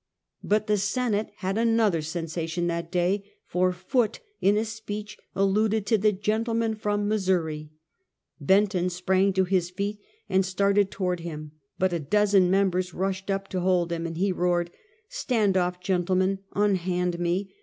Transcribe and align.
But 0.43 0.65
the 0.65 0.79
Senate 0.79 1.29
had 1.45 1.59
another 1.59 2.01
sensation 2.01 2.65
that 2.65 2.91
day, 2.91 3.23
for 3.45 3.71
Foot, 3.71 4.19
in 4.41 4.57
a 4.57 4.65
speech 4.65 5.15
alluded 5.35 5.85
to 5.85 5.97
''the 5.99 6.19
gentleman 6.19 6.73
from 6.73 7.07
Missouri." 7.07 7.69
Benton 8.39 8.89
sprang 8.89 9.31
to 9.33 9.43
his 9.43 9.69
feet, 9.69 9.99
and 10.27 10.43
started 10.43 10.89
to 10.89 11.03
ward 11.03 11.19
him, 11.19 11.51
but 11.77 11.93
a 11.93 11.99
dozen 11.99 12.49
members 12.49 12.95
rushed 12.95 13.29
up 13.29 13.47
to 13.49 13.59
hold 13.59 13.91
him, 13.91 14.07
and 14.07 14.17
he 14.17 14.31
roared:" 14.31 14.71
Stand 15.21 15.55
off, 15.55 15.79
gentlemen! 15.79 16.39
Unhand 16.55 17.19
me! 17.19 17.53